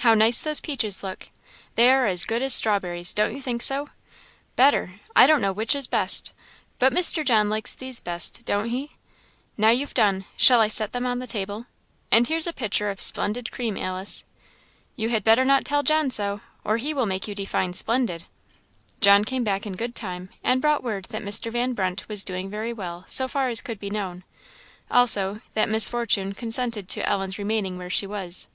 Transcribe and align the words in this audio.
"How 0.00 0.12
nice 0.12 0.42
those 0.42 0.60
peaches 0.60 1.02
look! 1.02 1.30
they 1.76 1.90
are 1.90 2.04
as 2.04 2.26
good 2.26 2.42
as 2.42 2.52
strawberries 2.52 3.14
don't 3.14 3.32
you 3.34 3.40
think 3.40 3.62
so? 3.62 3.88
better 4.54 5.00
I 5.16 5.26
don't 5.26 5.40
know 5.40 5.50
which 5.54 5.74
is 5.74 5.86
best 5.86 6.34
but 6.78 6.92
Mr. 6.92 7.24
John 7.24 7.48
likes 7.48 7.74
these 7.74 7.98
best, 7.98 8.44
don't 8.44 8.68
he? 8.68 8.90
Now 9.56 9.70
you've 9.70 9.94
done 9.94 10.26
shall 10.36 10.60
I 10.60 10.68
set 10.68 10.92
them 10.92 11.06
on 11.06 11.20
the 11.20 11.26
table? 11.26 11.64
and 12.10 12.28
here's 12.28 12.46
a 12.46 12.52
pitcher 12.52 12.90
of 12.90 13.00
splendid 13.00 13.50
cream, 13.50 13.78
Alice!" 13.78 14.26
"You 14.94 15.08
had 15.08 15.24
better 15.24 15.42
not 15.42 15.64
tell 15.64 15.82
John 15.82 16.10
so, 16.10 16.42
or 16.66 16.76
he 16.76 16.92
will 16.92 17.06
make 17.06 17.26
you 17.26 17.34
define 17.34 17.72
splendid." 17.72 18.24
John 19.00 19.24
came 19.24 19.42
back 19.42 19.64
in 19.64 19.76
good 19.76 19.94
time, 19.94 20.28
and 20.44 20.60
brought 20.60 20.84
word 20.84 21.06
that 21.06 21.22
Mr. 21.22 21.50
Van 21.50 21.72
Brunt 21.72 22.10
was 22.10 22.24
doing 22.24 22.50
very 22.50 22.74
well, 22.74 23.06
so 23.08 23.26
far 23.26 23.48
as 23.48 23.62
could 23.62 23.78
be 23.78 23.88
known; 23.88 24.22
also, 24.90 25.40
that 25.54 25.70
Miss 25.70 25.88
Fortune 25.88 26.34
consented 26.34 26.90
to 26.90 27.08
Ellen's 27.08 27.38
remaining 27.38 27.78
where 27.78 27.88
she 27.88 28.06
was. 28.06 28.48